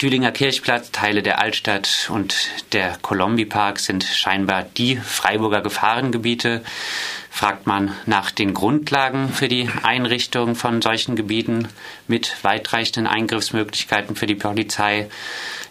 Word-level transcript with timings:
Stühlinger 0.00 0.32
Kirchplatz, 0.32 0.92
Teile 0.92 1.22
der 1.22 1.42
Altstadt 1.42 2.08
und 2.10 2.34
der 2.72 2.96
Kolombi-Park 3.02 3.78
sind 3.78 4.02
scheinbar 4.02 4.62
die 4.62 4.96
Freiburger 4.96 5.60
Gefahrengebiete. 5.60 6.64
Fragt 7.28 7.66
man 7.66 7.94
nach 8.06 8.30
den 8.30 8.54
Grundlagen 8.54 9.28
für 9.28 9.46
die 9.46 9.68
Einrichtung 9.82 10.54
von 10.54 10.80
solchen 10.80 11.16
Gebieten 11.16 11.68
mit 12.08 12.34
weitreichenden 12.42 13.06
Eingriffsmöglichkeiten 13.06 14.16
für 14.16 14.24
die 14.24 14.36
Polizei, 14.36 15.10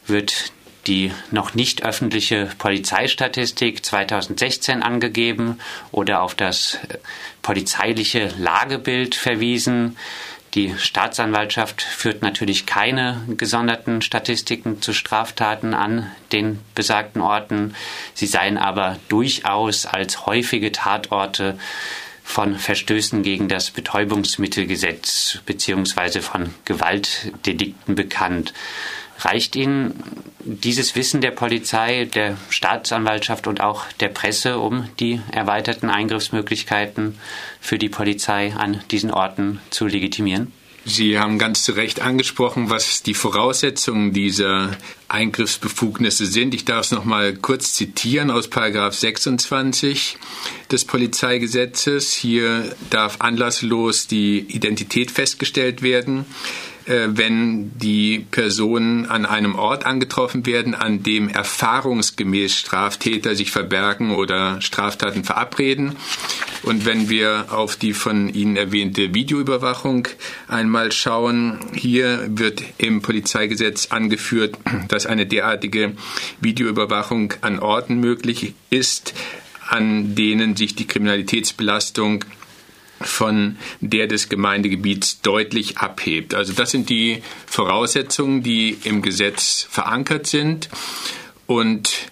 wird 0.05 0.51
die 0.85 1.11
noch 1.31 1.55
nicht 1.55 1.83
öffentliche 1.83 2.49
Polizeistatistik 2.59 3.83
2016 3.83 4.83
angegeben 4.83 5.59
oder 5.91 6.21
auf 6.21 6.35
das 6.35 6.77
polizeiliche 7.41 8.31
Lagebild 8.37 9.15
verwiesen. 9.15 9.97
Die 10.55 10.75
Staatsanwaltschaft 10.77 11.81
führt 11.81 12.23
natürlich 12.23 12.65
keine 12.65 13.21
gesonderten 13.37 14.01
Statistiken 14.01 14.81
zu 14.81 14.93
Straftaten 14.93 15.73
an 15.75 16.09
den 16.31 16.59
besagten 16.73 17.21
Orten. 17.21 17.75
Sie 18.15 18.25
seien 18.25 18.57
aber 18.57 18.97
durchaus 19.09 19.85
als 19.85 20.25
häufige 20.25 20.71
Tatorte 20.71 21.59
von 22.23 22.57
Verstößen 22.57 23.21
gegen 23.21 23.47
das 23.47 23.71
Betäubungsmittelgesetz 23.71 25.39
bzw. 25.45 26.21
von 26.21 26.53
Gewaltdelikten 26.65 27.95
bekannt. 27.95 28.53
Reicht 29.19 29.55
Ihnen 29.55 29.93
dieses 30.43 30.95
Wissen 30.95 31.21
der 31.21 31.31
Polizei, 31.31 32.05
der 32.05 32.37
Staatsanwaltschaft 32.49 33.47
und 33.47 33.61
auch 33.61 33.85
der 33.99 34.07
Presse, 34.07 34.59
um 34.59 34.89
die 34.99 35.21
erweiterten 35.31 35.89
Eingriffsmöglichkeiten 35.89 37.17
für 37.59 37.77
die 37.77 37.89
Polizei 37.89 38.53
an 38.55 38.81
diesen 38.91 39.11
Orten 39.11 39.59
zu 39.69 39.87
legitimieren? 39.87 40.51
Sie 40.85 41.19
haben 41.19 41.37
ganz 41.37 41.63
zu 41.63 41.73
Recht 41.73 42.01
angesprochen, 42.01 42.69
was 42.69 43.03
die 43.03 43.13
Voraussetzungen 43.13 44.13
dieser 44.13 44.71
Eingriffsbefugnisse 45.07 46.25
sind. 46.25 46.55
Ich 46.55 46.65
darf 46.65 46.85
es 46.85 46.91
noch 46.91 47.05
mal 47.05 47.35
kurz 47.35 47.73
zitieren 47.73 48.31
aus 48.31 48.49
Paragraph 48.49 48.95
26 48.95 50.17
des 50.71 50.85
Polizeigesetzes. 50.85 52.13
Hier 52.13 52.75
darf 52.89 53.17
anlasslos 53.19 54.07
die 54.07 54.39
Identität 54.39 55.11
festgestellt 55.11 55.81
werden. 55.81 56.25
Äh, 56.89 57.09
wenn 57.11 57.77
die 57.77 58.25
Personen 58.31 59.05
an 59.05 59.27
einem 59.27 59.53
Ort 59.53 59.85
angetroffen 59.85 60.47
werden, 60.47 60.73
an 60.73 61.03
dem 61.03 61.29
erfahrungsgemäß 61.29 62.55
Straftäter 62.55 63.35
sich 63.35 63.51
verbergen 63.51 64.15
oder 64.15 64.59
Straftaten 64.59 65.23
verabreden. 65.23 65.95
Und 66.63 66.87
wenn 66.87 67.07
wir 67.07 67.45
auf 67.51 67.75
die 67.75 67.93
von 67.93 68.33
Ihnen 68.33 68.55
erwähnte 68.55 69.13
Videoüberwachung 69.13 70.07
einmal 70.47 70.91
schauen, 70.91 71.59
hier 71.75 72.27
wird 72.27 72.63
im 72.79 73.03
Polizeigesetz 73.03 73.91
angeführt, 73.91 74.57
dass 74.87 75.05
eine 75.05 75.27
derartige 75.27 75.93
Videoüberwachung 76.41 77.35
an 77.41 77.59
Orten 77.59 77.99
möglich 77.99 78.55
ist, 78.71 79.13
an 79.67 80.15
denen 80.15 80.55
sich 80.55 80.73
die 80.73 80.87
Kriminalitätsbelastung 80.87 82.25
von 83.01 83.57
der 83.81 84.07
des 84.07 84.29
Gemeindegebiets 84.29 85.21
deutlich 85.21 85.77
abhebt. 85.77 86.33
Also 86.33 86.53
das 86.53 86.71
sind 86.71 86.89
die 86.89 87.21
Voraussetzungen, 87.45 88.43
die 88.43 88.77
im 88.83 89.01
Gesetz 89.01 89.67
verankert 89.69 90.27
sind. 90.27 90.69
Und 91.47 92.11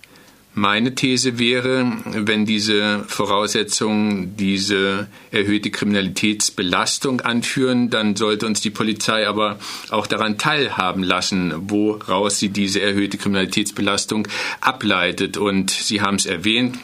meine 0.57 0.95
These 0.95 1.37
wäre, 1.37 1.85
wenn 2.05 2.47
diese 2.47 3.03
Voraussetzungen 3.07 4.35
diese 4.37 5.07
erhöhte 5.29 5.69
Kriminalitätsbelastung 5.69 7.21
anführen, 7.21 7.91
dann 7.91 8.15
sollte 8.15 8.47
uns 8.47 8.59
die 8.61 8.71
Polizei 8.71 9.27
aber 9.27 9.59
auch 9.91 10.07
daran 10.07 10.39
teilhaben 10.39 11.03
lassen, 11.03 11.53
woraus 11.69 12.39
sie 12.39 12.49
diese 12.49 12.81
erhöhte 12.81 13.19
Kriminalitätsbelastung 13.19 14.27
ableitet. 14.59 15.37
Und 15.37 15.69
Sie 15.69 16.01
haben 16.01 16.15
es 16.15 16.25
erwähnt, 16.25 16.79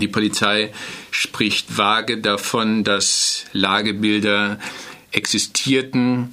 die 0.00 0.08
Polizei 0.08 0.70
spricht 1.10 1.76
vage 1.76 2.18
davon, 2.18 2.84
dass 2.84 3.44
Lagebilder 3.52 4.58
existierten, 5.10 6.30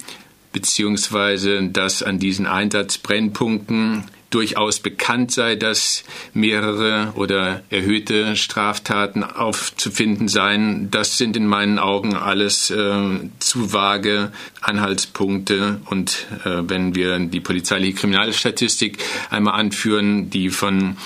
beziehungsweise 0.52 1.62
dass 1.64 2.02
an 2.02 2.18
diesen 2.18 2.46
Einsatzbrennpunkten 2.46 4.04
durchaus 4.30 4.80
bekannt 4.80 5.30
sei, 5.30 5.54
dass 5.54 6.04
mehrere 6.34 7.12
oder 7.14 7.62
erhöhte 7.70 8.36
Straftaten 8.36 9.22
aufzufinden 9.22 10.28
seien. 10.28 10.90
Das 10.90 11.16
sind 11.16 11.36
in 11.36 11.46
meinen 11.46 11.78
Augen 11.78 12.14
alles 12.14 12.70
äh, 12.70 12.94
zu 13.38 13.72
vage 13.72 14.32
Anhaltspunkte. 14.60 15.80
Und 15.86 16.26
äh, 16.44 16.62
wenn 16.68 16.94
wir 16.94 17.18
die 17.18 17.40
polizeiliche 17.40 17.94
Kriminalstatistik 17.94 18.98
einmal 19.30 19.58
anführen, 19.58 20.28
die 20.28 20.50
von 20.50 20.96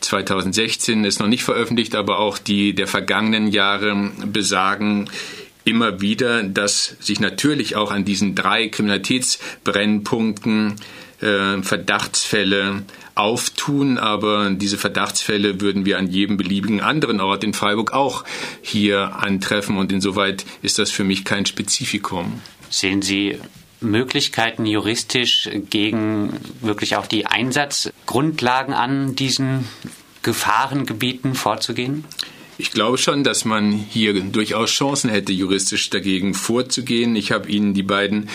2016 0.00 1.04
ist 1.04 1.20
noch 1.20 1.28
nicht 1.28 1.44
veröffentlicht, 1.44 1.94
aber 1.94 2.18
auch 2.18 2.38
die 2.38 2.74
der 2.74 2.86
vergangenen 2.86 3.48
Jahre 3.48 4.10
besagen 4.26 5.10
immer 5.64 6.00
wieder, 6.00 6.42
dass 6.42 6.96
sich 7.00 7.20
natürlich 7.20 7.76
auch 7.76 7.90
an 7.90 8.04
diesen 8.04 8.34
drei 8.34 8.68
Kriminalitätsbrennpunkten 8.68 10.76
äh, 11.20 11.62
Verdachtsfälle 11.62 12.82
auftun, 13.14 13.98
aber 13.98 14.50
diese 14.50 14.78
Verdachtsfälle 14.78 15.60
würden 15.60 15.84
wir 15.84 15.98
an 15.98 16.06
jedem 16.06 16.36
beliebigen 16.36 16.80
anderen 16.80 17.20
Ort 17.20 17.44
in 17.44 17.52
Freiburg 17.52 17.92
auch 17.92 18.24
hier 18.62 19.16
antreffen 19.16 19.76
und 19.76 19.92
insoweit 19.92 20.46
ist 20.62 20.78
das 20.78 20.90
für 20.90 21.04
mich 21.04 21.24
kein 21.24 21.44
Spezifikum. 21.44 22.40
Sehen 22.70 23.02
Sie 23.02 23.38
Möglichkeiten 23.80 24.66
juristisch 24.66 25.48
gegen 25.70 26.32
wirklich 26.60 26.96
auch 26.96 27.06
die 27.06 27.26
Einsatzgrundlagen 27.26 28.74
an 28.74 29.14
diesen 29.14 29.68
Gefahrengebieten 30.22 31.34
vorzugehen? 31.34 32.04
Ich 32.60 32.72
glaube 32.72 32.98
schon, 32.98 33.22
dass 33.22 33.44
man 33.44 33.72
hier 33.72 34.20
durchaus 34.20 34.70
Chancen 34.70 35.10
hätte, 35.10 35.32
juristisch 35.32 35.90
dagegen 35.90 36.34
vorzugehen. 36.34 37.14
Ich 37.14 37.30
habe 37.30 37.48
Ihnen 37.48 37.72
die 37.72 37.84
beiden 37.84 38.28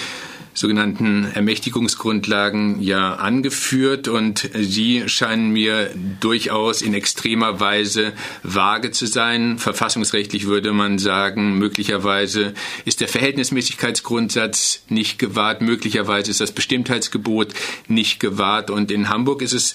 sogenannten 0.53 1.25
Ermächtigungsgrundlagen 1.33 2.81
ja 2.81 3.15
angeführt 3.15 4.07
und 4.07 4.49
sie 4.53 5.03
scheinen 5.07 5.51
mir 5.51 5.89
durchaus 6.19 6.81
in 6.81 6.93
extremer 6.93 7.59
Weise 7.59 8.13
vage 8.43 8.91
zu 8.91 9.07
sein. 9.07 9.57
Verfassungsrechtlich 9.57 10.45
würde 10.45 10.73
man 10.73 10.99
sagen, 10.99 11.57
möglicherweise 11.57 12.53
ist 12.85 13.01
der 13.01 13.07
Verhältnismäßigkeitsgrundsatz 13.07 14.83
nicht 14.89 15.17
gewahrt, 15.19 15.61
möglicherweise 15.61 16.31
ist 16.31 16.41
das 16.41 16.51
Bestimmtheitsgebot 16.51 17.53
nicht 17.87 18.19
gewahrt 18.19 18.69
und 18.69 18.91
in 18.91 19.09
Hamburg 19.09 19.41
ist 19.41 19.53
es 19.53 19.73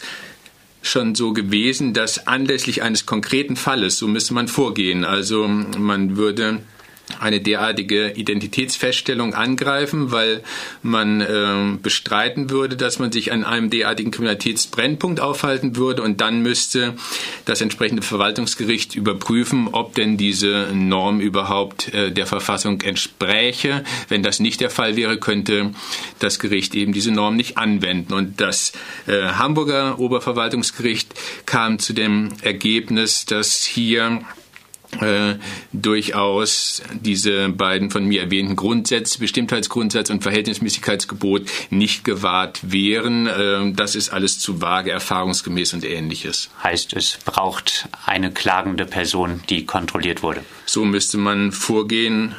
schon 0.81 1.15
so 1.15 1.33
gewesen, 1.33 1.93
dass 1.93 2.27
anlässlich 2.29 2.83
eines 2.83 3.05
konkreten 3.05 3.57
Falles, 3.57 3.99
so 3.99 4.07
müsste 4.07 4.33
man 4.33 4.49
vorgehen, 4.49 5.05
also 5.05 5.49
man 5.49 6.17
würde 6.17 6.61
eine 7.21 7.41
derartige 7.41 8.13
Identitätsfeststellung 8.13 9.35
angreifen, 9.35 10.13
weil 10.13 10.43
man 10.83 11.21
äh, 11.21 11.79
bestreiten 11.83 12.51
würde, 12.51 12.77
dass 12.77 12.99
man 12.99 13.13
sich 13.13 13.33
an 13.33 13.45
einem 13.45 13.71
derartigen 13.71 14.11
Kriminalitätsbrennpunkt 14.11 15.21
aufhalten 15.21 15.77
würde 15.77 16.03
und 16.03 16.21
dann 16.21 16.43
müsste 16.43 16.95
das 17.45 17.61
entsprechende 17.61 18.03
Verwaltungsgericht 18.03 18.95
überprüfen, 18.95 19.69
ob 19.73 19.95
denn 19.95 20.17
diese 20.17 20.69
Norm 20.73 21.21
überhaupt 21.21 21.93
äh, 21.95 22.13
der 22.13 22.27
Verfassung 22.27 22.81
entspräche. 22.81 23.85
Wenn 24.09 24.23
das 24.23 24.41
nicht 24.41 24.61
der 24.61 24.71
Fall 24.71 24.97
wäre, 24.97 25.19
könnte 25.19 25.73
das 26.19 26.39
Gericht 26.39 26.75
eben 26.75 26.93
diese 26.93 27.11
Norm 27.13 27.37
nicht 27.37 27.59
anwenden. 27.59 28.13
Und 28.13 28.41
das 28.41 28.73
äh, 29.07 29.23
Hamburger 29.23 29.99
Oberverwaltungsgericht 29.99 31.15
kam 31.47 31.79
zu 31.79 31.93
dem 31.93 32.31
Ergebnis, 32.43 33.25
dass 33.27 33.65
hier 33.65 34.21
äh, 35.01 35.35
durchaus 35.73 36.83
diese 37.01 37.51
beiden 37.51 37.91
von 37.91 38.05
mir 38.07 38.23
erwähnten 38.23 38.57
Grundsätze, 38.57 39.19
Bestimmtheitsgrundsatz 39.19 40.11
und 40.11 40.23
Verhältnismäßigkeitsgebot, 40.23 41.43
nicht 41.71 42.05
gewahrt 42.05 42.61
wären. 42.73 43.27
Äh, 43.27 43.73
das 43.73 43.95
ist 43.95 44.11
alles 44.11 44.39
zu 44.39 44.61
vage, 44.61 44.91
erfahrungsgemäß 44.91 45.75
und 45.75 45.85
ähnliches. 45.85 46.51
Heißt, 46.63 46.95
es 46.95 47.19
braucht 47.25 47.89
eine 48.07 48.33
klagende 48.33 48.87
Person, 48.87 49.43
die 49.51 49.67
kontrolliert 49.67 50.23
wurde. 50.23 50.43
So 50.65 50.85
müsste 50.85 51.19
man 51.19 51.53
vorgehen. 51.53 52.35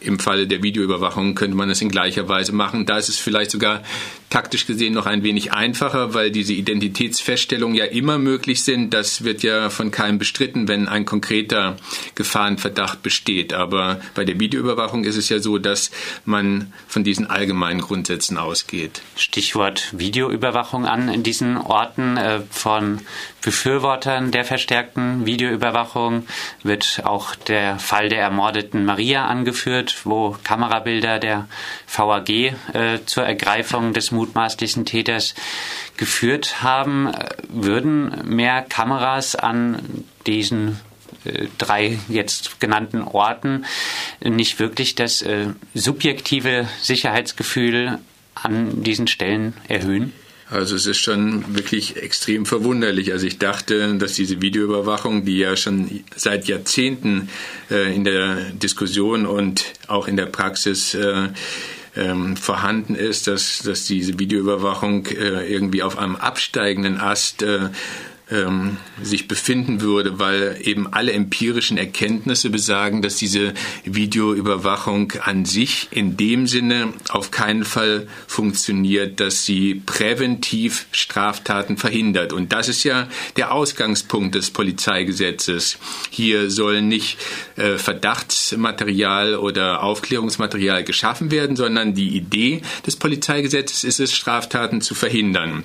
Im 0.00 0.18
Falle 0.18 0.46
der 0.46 0.62
Videoüberwachung 0.62 1.34
könnte 1.34 1.56
man 1.56 1.70
es 1.70 1.80
in 1.80 1.88
gleicher 1.88 2.28
Weise 2.28 2.52
machen. 2.52 2.84
Da 2.84 2.98
ist 2.98 3.08
es 3.08 3.18
vielleicht 3.18 3.50
sogar 3.50 3.82
taktisch 4.30 4.66
gesehen 4.66 4.94
noch 4.94 5.06
ein 5.06 5.22
wenig 5.22 5.52
einfacher, 5.52 6.14
weil 6.14 6.30
diese 6.30 6.52
Identitätsfeststellungen 6.52 7.76
ja 7.76 7.84
immer 7.84 8.18
möglich 8.18 8.64
sind. 8.64 8.92
Das 8.92 9.24
wird 9.24 9.42
ja 9.42 9.70
von 9.70 9.90
keinem 9.90 10.18
bestritten, 10.18 10.68
wenn 10.68 10.88
ein 10.88 11.04
konkreter 11.04 11.76
Gefahrenverdacht 12.14 13.02
besteht. 13.02 13.52
Aber 13.52 14.00
bei 14.14 14.24
der 14.24 14.40
Videoüberwachung 14.40 15.04
ist 15.04 15.16
es 15.16 15.28
ja 15.28 15.38
so, 15.38 15.58
dass 15.58 15.90
man 16.24 16.72
von 16.88 17.04
diesen 17.04 17.28
allgemeinen 17.28 17.80
Grundsätzen 17.80 18.38
ausgeht. 18.38 19.02
Stichwort 19.16 19.88
Videoüberwachung 19.92 20.86
an 20.86 21.08
in 21.08 21.22
diesen 21.22 21.56
Orten 21.56 22.16
äh, 22.16 22.40
von 22.50 23.00
Befürwortern 23.44 24.30
der 24.30 24.46
verstärkten 24.46 25.26
Videoüberwachung 25.26 26.26
wird 26.62 27.02
auch 27.04 27.34
der 27.34 27.78
Fall 27.78 28.08
der 28.08 28.20
ermordeten 28.20 28.86
Maria 28.86 29.26
angeführt, 29.26 30.00
wo 30.04 30.34
Kamerabilder 30.44 31.18
der 31.18 31.46
VAG 31.86 32.30
äh, 32.30 32.54
zur 33.04 33.24
Ergreifung 33.24 33.92
des 33.92 34.10
mutmaßlichen 34.14 34.84
Täters 34.84 35.34
geführt 35.96 36.62
haben. 36.62 37.12
Würden 37.48 38.14
mehr 38.24 38.62
Kameras 38.62 39.36
an 39.36 40.04
diesen 40.26 40.80
äh, 41.24 41.46
drei 41.58 41.98
jetzt 42.08 42.60
genannten 42.60 43.02
Orten 43.02 43.64
nicht 44.20 44.58
wirklich 44.58 44.94
das 44.94 45.22
äh, 45.22 45.48
subjektive 45.74 46.68
Sicherheitsgefühl 46.80 47.98
an 48.34 48.82
diesen 48.82 49.06
Stellen 49.06 49.54
erhöhen? 49.68 50.12
Also 50.50 50.76
es 50.76 50.86
ist 50.86 50.98
schon 50.98 51.56
wirklich 51.56 51.96
extrem 51.96 52.44
verwunderlich. 52.44 53.12
Also 53.12 53.26
ich 53.26 53.38
dachte, 53.38 53.94
dass 53.94 54.12
diese 54.12 54.42
Videoüberwachung, 54.42 55.24
die 55.24 55.38
ja 55.38 55.56
schon 55.56 56.04
seit 56.14 56.46
Jahrzehnten 56.46 57.28
äh, 57.70 57.94
in 57.94 58.04
der 58.04 58.36
Diskussion 58.50 59.26
und 59.26 59.64
auch 59.88 60.06
in 60.06 60.16
der 60.16 60.26
Praxis 60.26 60.94
äh, 60.94 61.28
ähm, 61.96 62.36
vorhanden 62.36 62.94
ist, 62.94 63.26
dass, 63.26 63.60
dass 63.60 63.84
diese 63.84 64.18
Videoüberwachung 64.18 65.06
äh, 65.06 65.46
irgendwie 65.52 65.82
auf 65.82 65.98
einem 65.98 66.16
absteigenden 66.16 66.98
Ast 66.98 67.42
äh, 67.42 67.68
ähm, 68.30 68.78
sich 69.02 69.28
befinden 69.28 69.80
würde, 69.80 70.18
weil 70.18 70.56
eben 70.62 70.92
alle 70.92 71.12
empirischen 71.12 71.76
Erkenntnisse 71.76 72.48
besagen, 72.48 73.02
dass 73.02 73.16
diese 73.16 73.52
Videoüberwachung 73.84 75.12
an 75.22 75.44
sich 75.44 75.88
in 75.90 76.16
dem 76.16 76.46
Sinne 76.46 76.94
auf 77.10 77.30
keinen 77.30 77.64
Fall 77.64 78.08
funktioniert, 78.26 79.20
dass 79.20 79.44
sie 79.44 79.74
präventiv 79.74 80.86
Straftaten 80.92 81.76
verhindert. 81.76 82.32
Und 82.32 82.52
das 82.52 82.68
ist 82.68 82.82
ja 82.84 83.08
der 83.36 83.52
Ausgangspunkt 83.52 84.34
des 84.34 84.50
Polizeigesetzes. 84.50 85.76
Hier 86.10 86.50
soll 86.50 86.80
nicht 86.80 87.18
äh, 87.56 87.76
Verdachtsmaterial 87.76 89.36
oder 89.36 89.82
Aufklärungsmaterial 89.82 90.84
geschaffen 90.84 91.30
werden, 91.30 91.56
sondern 91.56 91.94
die 91.94 92.16
Idee 92.16 92.62
des 92.86 92.96
Polizeigesetzes 92.96 93.84
ist 93.84 94.00
es, 94.00 94.14
Straftaten 94.14 94.80
zu 94.80 94.94
verhindern. 94.94 95.64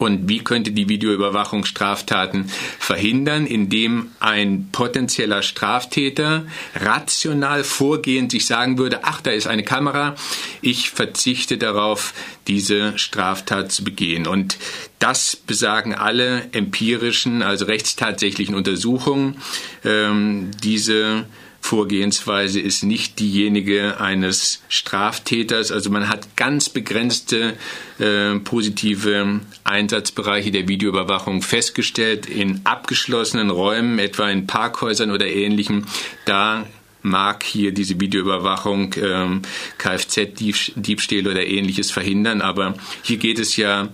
Und 0.00 0.30
wie 0.30 0.38
könnte 0.38 0.72
die 0.72 0.88
Videoüberwachung 0.88 1.66
Straftaten 1.66 2.50
verhindern, 2.78 3.46
indem 3.46 4.08
ein 4.18 4.70
potenzieller 4.72 5.42
Straftäter 5.42 6.46
rational 6.74 7.64
vorgehend 7.64 8.32
sich 8.32 8.46
sagen 8.46 8.78
würde, 8.78 9.00
ach, 9.02 9.20
da 9.20 9.30
ist 9.30 9.46
eine 9.46 9.62
Kamera, 9.62 10.14
ich 10.62 10.88
verzichte 10.88 11.58
darauf, 11.58 12.14
diese 12.48 12.96
Straftat 12.96 13.72
zu 13.72 13.84
begehen. 13.84 14.26
Und 14.26 14.56
das 15.00 15.36
besagen 15.36 15.94
alle 15.94 16.48
empirischen, 16.52 17.42
also 17.42 17.66
rechtstatsächlichen 17.66 18.54
Untersuchungen. 18.54 19.36
Ähm, 19.84 20.50
diese 20.62 21.26
Vorgehensweise 21.60 22.58
ist 22.58 22.82
nicht 22.82 23.20
diejenige 23.20 24.00
eines 24.00 24.62
Straftäters. 24.68 25.70
Also 25.70 25.90
man 25.90 26.08
hat 26.08 26.36
ganz 26.36 26.68
begrenzte 26.68 27.54
äh, 27.98 28.36
positive 28.40 29.40
Einsatzbereiche 29.62 30.50
der 30.50 30.68
Videoüberwachung 30.68 31.42
festgestellt 31.42 32.26
in 32.26 32.62
abgeschlossenen 32.64 33.50
Räumen, 33.50 33.98
etwa 33.98 34.28
in 34.30 34.46
Parkhäusern 34.46 35.10
oder 35.10 35.26
ähnlichem. 35.26 35.86
Da 36.24 36.66
mag 37.02 37.44
hier 37.44 37.72
diese 37.72 38.00
Videoüberwachung 38.00 38.94
ähm, 39.00 39.42
Kfz-Diebstähle 39.78 41.30
oder 41.30 41.46
ähnliches 41.46 41.90
verhindern. 41.90 42.40
Aber 42.42 42.74
hier 43.02 43.18
geht 43.18 43.38
es 43.38 43.56
ja 43.56 43.88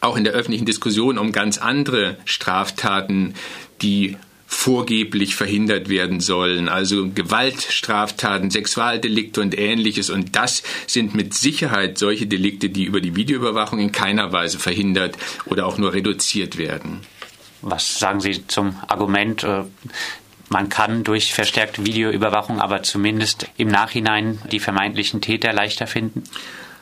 auch 0.00 0.16
in 0.16 0.24
der 0.24 0.32
öffentlichen 0.32 0.66
Diskussion 0.66 1.18
um 1.18 1.32
ganz 1.32 1.58
andere 1.58 2.16
Straftaten, 2.24 3.34
die 3.82 4.16
vorgeblich 4.46 5.34
verhindert 5.34 5.88
werden 5.88 6.20
sollen. 6.20 6.68
Also 6.68 7.08
Gewaltstraftaten, 7.10 8.50
Sexualdelikte 8.50 9.40
und 9.40 9.58
ähnliches. 9.58 10.08
Und 10.08 10.36
das 10.36 10.62
sind 10.86 11.14
mit 11.14 11.34
Sicherheit 11.34 11.98
solche 11.98 12.26
Delikte, 12.26 12.70
die 12.70 12.84
über 12.84 13.00
die 13.00 13.16
Videoüberwachung 13.16 13.80
in 13.80 13.92
keiner 13.92 14.32
Weise 14.32 14.58
verhindert 14.58 15.16
oder 15.46 15.66
auch 15.66 15.78
nur 15.78 15.92
reduziert 15.92 16.58
werden. 16.58 17.00
Was 17.62 17.98
sagen 17.98 18.20
Sie 18.20 18.46
zum 18.46 18.76
Argument, 18.86 19.42
äh, 19.42 19.64
man 20.48 20.68
kann 20.68 21.02
durch 21.02 21.34
verstärkte 21.34 21.84
Videoüberwachung 21.84 22.60
aber 22.60 22.82
zumindest 22.82 23.48
im 23.56 23.68
Nachhinein 23.68 24.38
die 24.52 24.60
vermeintlichen 24.60 25.20
Täter 25.20 25.52
leichter 25.52 25.88
finden? 25.88 26.22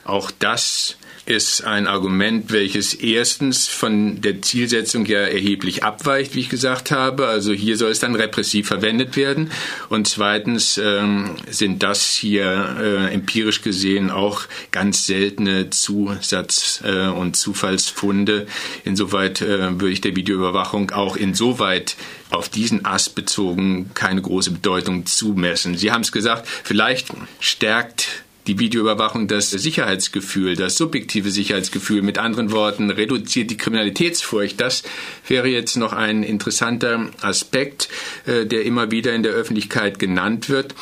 Auch 0.04 0.30
das 0.30 0.96
ist 1.26 1.64
ein 1.64 1.86
Argument, 1.86 2.52
welches 2.52 2.92
erstens 2.92 3.66
von 3.66 4.20
der 4.20 4.42
Zielsetzung 4.42 5.06
ja 5.06 5.20
erheblich 5.20 5.82
abweicht, 5.82 6.34
wie 6.34 6.40
ich 6.40 6.50
gesagt 6.50 6.90
habe. 6.90 7.26
Also 7.26 7.52
hier 7.52 7.78
soll 7.78 7.92
es 7.92 7.98
dann 7.98 8.14
repressiv 8.14 8.66
verwendet 8.66 9.16
werden. 9.16 9.50
Und 9.88 10.06
zweitens 10.06 10.76
ähm, 10.76 11.36
sind 11.48 11.82
das 11.82 12.10
hier 12.10 12.76
äh, 12.78 13.14
empirisch 13.14 13.62
gesehen 13.62 14.10
auch 14.10 14.42
ganz 14.70 15.06
seltene 15.06 15.70
Zusatz- 15.70 16.82
äh, 16.84 17.08
und 17.08 17.36
Zufallsfunde. 17.36 18.46
Insoweit 18.84 19.40
äh, 19.40 19.80
würde 19.80 19.92
ich 19.92 20.02
der 20.02 20.16
Videoüberwachung 20.16 20.90
auch 20.90 21.16
insoweit 21.16 21.96
auf 22.30 22.50
diesen 22.50 22.84
Ast 22.84 23.14
bezogen 23.14 23.90
keine 23.94 24.20
große 24.20 24.50
Bedeutung 24.50 25.06
zumessen. 25.06 25.76
Sie 25.76 25.90
haben 25.90 26.02
es 26.02 26.12
gesagt, 26.12 26.48
vielleicht 26.64 27.08
stärkt 27.40 28.23
die 28.46 28.58
Videoüberwachung 28.58 29.26
das 29.26 29.50
Sicherheitsgefühl, 29.50 30.56
das 30.56 30.76
subjektive 30.76 31.30
Sicherheitsgefühl, 31.30 32.02
mit 32.02 32.18
anderen 32.18 32.50
Worten, 32.50 32.90
reduziert 32.90 33.50
die 33.50 33.56
Kriminalitätsfurcht. 33.56 34.60
Das 34.60 34.82
wäre 35.26 35.48
jetzt 35.48 35.76
noch 35.76 35.92
ein 35.92 36.22
interessanter 36.22 37.10
Aspekt, 37.20 37.88
äh, 38.26 38.46
der 38.46 38.64
immer 38.64 38.90
wieder 38.90 39.14
in 39.14 39.22
der 39.22 39.32
Öffentlichkeit 39.32 39.98
genannt 39.98 40.48
wird. 40.48 40.74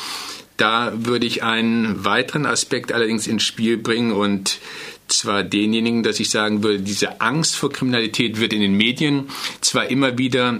Da 0.57 0.93
würde 0.95 1.25
ich 1.25 1.43
einen 1.43 2.05
weiteren 2.05 2.45
Aspekt 2.45 2.91
allerdings 2.91 3.27
ins 3.27 3.43
Spiel 3.43 3.77
bringen 3.77 4.11
und 4.11 4.59
zwar 5.07 5.43
denjenigen, 5.43 6.03
dass 6.03 6.19
ich 6.19 6.29
sagen 6.29 6.63
würde, 6.63 6.79
diese 6.79 7.21
Angst 7.21 7.55
vor 7.55 7.71
Kriminalität 7.71 8.39
wird 8.39 8.53
in 8.53 8.61
den 8.61 8.77
Medien 8.77 9.29
zwar 9.61 9.89
immer 9.89 10.17
wieder 10.17 10.59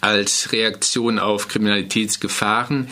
als 0.00 0.52
Reaktion 0.52 1.18
auf 1.18 1.48
Kriminalitätsgefahren 1.48 2.88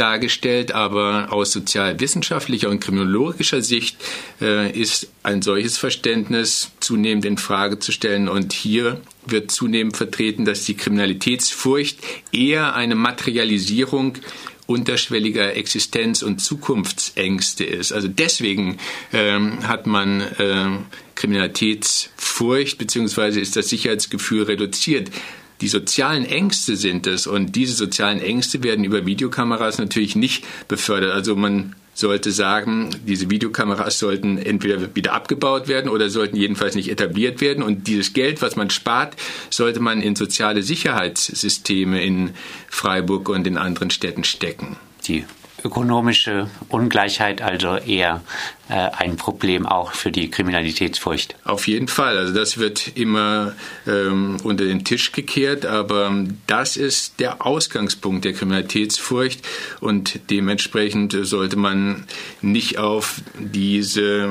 dargestellt, 0.00 0.72
aber 0.72 1.28
aus 1.30 1.52
sozialwissenschaftlicher 1.52 2.70
und 2.70 2.80
kriminologischer 2.80 3.62
Sicht 3.62 3.96
äh, 4.40 4.70
ist 4.70 5.10
ein 5.22 5.42
solches 5.42 5.76
Verständnis 5.76 6.70
zunehmend 6.80 7.24
in 7.24 7.36
Frage 7.36 7.78
zu 7.78 7.92
stellen 7.92 8.28
und 8.28 8.52
hier 8.52 9.00
wird 9.26 9.50
zunehmend 9.50 9.96
vertreten, 9.96 10.44
dass 10.44 10.64
die 10.64 10.74
Kriminalitätsfurcht 10.74 11.98
eher 12.32 12.74
eine 12.74 12.94
Materialisierung 12.94 14.14
unterschwelliger 14.70 15.56
Existenz- 15.56 16.22
und 16.22 16.40
Zukunftsängste 16.40 17.64
ist. 17.64 17.92
Also 17.92 18.08
deswegen 18.08 18.78
ähm, 19.12 19.66
hat 19.66 19.86
man 19.86 20.20
äh, 20.20 20.78
Kriminalitätsfurcht 21.16 22.78
bzw. 22.78 23.40
ist 23.40 23.56
das 23.56 23.68
Sicherheitsgefühl 23.68 24.44
reduziert. 24.44 25.10
Die 25.60 25.68
sozialen 25.68 26.24
Ängste 26.24 26.76
sind 26.76 27.06
es 27.06 27.26
und 27.26 27.54
diese 27.56 27.74
sozialen 27.74 28.20
Ängste 28.20 28.62
werden 28.62 28.84
über 28.84 29.06
Videokameras 29.06 29.78
natürlich 29.78 30.16
nicht 30.16 30.44
befördert. 30.68 31.12
Also 31.12 31.36
man 31.36 31.74
sollte 31.92 32.32
sagen, 32.32 32.90
diese 33.06 33.30
Videokameras 33.30 33.98
sollten 33.98 34.38
entweder 34.38 34.94
wieder 34.94 35.12
abgebaut 35.12 35.68
werden 35.68 35.90
oder 35.90 36.08
sollten 36.08 36.36
jedenfalls 36.36 36.74
nicht 36.74 36.90
etabliert 36.90 37.40
werden. 37.40 37.62
Und 37.62 37.86
dieses 37.86 38.12
Geld, 38.12 38.42
was 38.42 38.56
man 38.56 38.70
spart, 38.70 39.16
sollte 39.50 39.80
man 39.80 40.00
in 40.00 40.16
soziale 40.16 40.62
Sicherheitssysteme 40.62 42.02
in 42.02 42.30
Freiburg 42.68 43.28
und 43.28 43.46
in 43.46 43.58
anderen 43.58 43.90
Städten 43.90 44.24
stecken. 44.24 44.76
Die 45.06 45.24
ökonomische 45.64 46.48
Ungleichheit 46.68 47.42
also 47.42 47.76
eher 47.76 48.22
äh, 48.68 48.74
ein 48.74 49.16
Problem 49.16 49.66
auch 49.66 49.92
für 49.92 50.12
die 50.12 50.30
Kriminalitätsfurcht. 50.30 51.36
Auf 51.44 51.66
jeden 51.66 51.88
Fall. 51.88 52.16
Also 52.18 52.32
das 52.32 52.58
wird 52.58 52.96
immer 52.96 53.54
ähm, 53.86 54.38
unter 54.42 54.64
den 54.64 54.84
Tisch 54.84 55.12
gekehrt, 55.12 55.66
aber 55.66 56.12
das 56.46 56.76
ist 56.76 57.20
der 57.20 57.44
Ausgangspunkt 57.44 58.24
der 58.24 58.32
Kriminalitätsfurcht 58.32 59.46
und 59.80 60.20
dementsprechend 60.30 61.16
sollte 61.22 61.56
man 61.56 62.04
nicht 62.42 62.78
auf 62.78 63.20
diese 63.38 64.30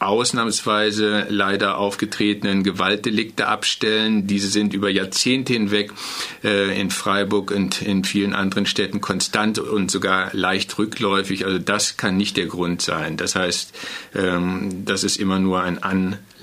ausnahmsweise 0.00 1.26
leider 1.28 1.78
aufgetretenen 1.78 2.64
Gewaltdelikte 2.64 3.46
abstellen. 3.46 4.26
Diese 4.26 4.48
sind 4.48 4.72
über 4.72 4.88
Jahrzehnte 4.88 5.52
hinweg 5.52 5.92
äh, 6.42 6.80
in 6.80 6.90
Freiburg 6.90 7.50
und 7.50 7.82
in 7.82 8.04
vielen 8.04 8.34
anderen 8.34 8.66
Städten 8.66 9.00
konstant 9.00 9.58
und 9.58 9.90
sogar 9.90 10.30
leicht 10.32 10.78
rückläufig. 10.78 11.44
Also 11.44 11.58
das 11.58 11.98
kann 11.98 12.16
nicht 12.16 12.36
der 12.38 12.46
Grund 12.46 12.80
sein. 12.80 13.16
Das 13.18 13.36
heißt, 13.36 13.78
ähm, 14.14 14.84
das 14.86 15.04
ist 15.04 15.18
immer 15.18 15.38
nur 15.38 15.62
ein 15.62 15.82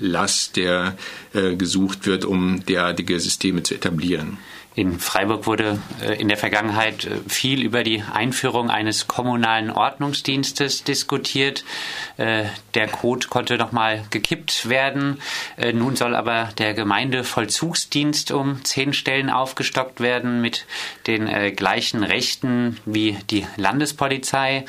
Anlass, 0.00 0.52
der 0.52 0.96
äh, 1.34 1.56
gesucht 1.56 2.06
wird, 2.06 2.24
um 2.24 2.64
derartige 2.66 3.18
Systeme 3.20 3.62
zu 3.62 3.74
etablieren. 3.74 4.38
In 4.78 5.00
Freiburg 5.00 5.48
wurde 5.48 5.80
äh, 6.00 6.20
in 6.20 6.28
der 6.28 6.36
Vergangenheit 6.36 7.04
äh, 7.04 7.16
viel 7.28 7.64
über 7.64 7.82
die 7.82 8.04
Einführung 8.12 8.70
eines 8.70 9.08
kommunalen 9.08 9.72
Ordnungsdienstes 9.72 10.84
diskutiert. 10.84 11.64
Äh, 12.16 12.44
der 12.74 12.86
Code 12.86 13.26
konnte 13.26 13.58
nochmal 13.58 14.04
gekippt 14.10 14.68
werden. 14.68 15.20
Nun 15.72 15.96
soll 15.96 16.14
aber 16.14 16.50
der 16.58 16.74
Gemeindevollzugsdienst 16.74 18.30
um 18.30 18.64
zehn 18.64 18.92
Stellen 18.92 19.30
aufgestockt 19.30 19.98
werden 19.98 20.40
mit 20.40 20.64
den 21.08 21.56
gleichen 21.56 22.04
Rechten 22.04 22.76
wie 22.84 23.18
die 23.30 23.46
Landespolizei. 23.56 24.64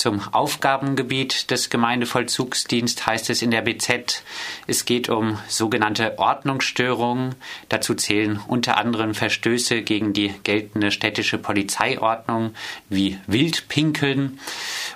Zum 0.00 0.22
Aufgabengebiet 0.32 1.50
des 1.50 1.68
Gemeindevollzugsdienst 1.68 3.06
heißt 3.06 3.28
es 3.28 3.42
in 3.42 3.50
der 3.50 3.60
BZ, 3.60 4.24
es 4.66 4.86
geht 4.86 5.10
um 5.10 5.38
sogenannte 5.46 6.18
Ordnungsstörungen. 6.18 7.34
Dazu 7.68 7.94
zählen 7.94 8.40
unter 8.48 8.78
anderem 8.78 9.14
Verstöße 9.14 9.82
gegen 9.82 10.14
die 10.14 10.32
geltende 10.42 10.90
städtische 10.90 11.36
Polizeiordnung 11.36 12.54
wie 12.88 13.18
Wildpinkeln, 13.26 14.40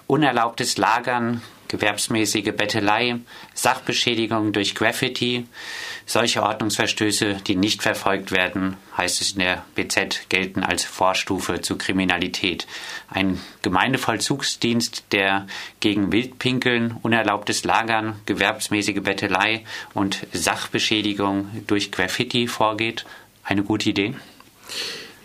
unerlaubtes 0.06 0.78
Lagern, 0.78 1.42
gewerbsmäßige 1.74 2.52
Bettelei, 2.56 3.16
Sachbeschädigung 3.52 4.52
durch 4.52 4.76
Graffiti. 4.76 5.46
Solche 6.06 6.42
Ordnungsverstöße, 6.42 7.38
die 7.46 7.56
nicht 7.56 7.82
verfolgt 7.82 8.30
werden, 8.30 8.76
heißt 8.96 9.20
es 9.20 9.32
in 9.32 9.40
der 9.40 9.64
BZ, 9.74 10.28
gelten 10.28 10.62
als 10.62 10.84
Vorstufe 10.84 11.62
zu 11.62 11.76
Kriminalität. 11.76 12.68
Ein 13.08 13.40
Gemeindevollzugsdienst, 13.62 15.04
der 15.10 15.48
gegen 15.80 16.12
Wildpinkeln, 16.12 16.96
unerlaubtes 17.02 17.64
Lagern, 17.64 18.20
gewerbsmäßige 18.26 19.02
Bettelei 19.02 19.64
und 19.94 20.26
Sachbeschädigung 20.32 21.64
durch 21.66 21.90
Graffiti 21.90 22.46
vorgeht. 22.46 23.04
Eine 23.42 23.64
gute 23.64 23.90
Idee? 23.90 24.14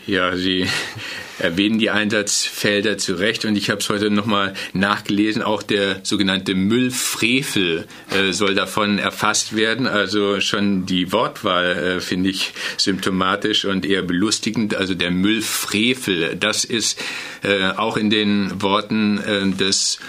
Ja, 0.10 0.36
Sie 0.36 0.66
erwähnen 1.40 1.78
die 1.78 1.92
Einsatzfelder 1.92 2.98
zu 2.98 3.14
Recht 3.14 3.46
und 3.46 3.56
ich 3.56 3.70
habe 3.70 3.80
es 3.80 3.90
heute 3.90 4.10
nochmal 4.10 4.56
nachgelesen. 4.74 5.44
Auch 5.44 5.62
der 5.62 6.00
sogenannte 6.02 6.56
Müllfrevel 6.56 7.86
äh, 8.10 8.32
soll 8.32 8.56
davon 8.56 8.98
erfasst 8.98 9.56
werden. 9.56 9.86
Also 9.86 10.42
schon 10.42 10.88
die 10.88 11.12
Wortwahl 11.12 11.78
äh, 11.78 12.02
finde 12.02 12.32
ich 12.32 12.54
symptomatisch 12.78 13.66
und 13.66 13.86
eher 13.86 14.02
belustigend. 14.02 14.74
Also 14.74 14.96
der 14.96 15.12
Müllfrevel, 15.12 16.36
das 16.36 16.66
ist 16.66 17.00
äh, 17.44 17.66
auch 17.66 17.96
in 17.96 18.10
den 18.10 18.64
Worten 18.64 19.20
äh, 19.20 19.48
des 19.52 20.00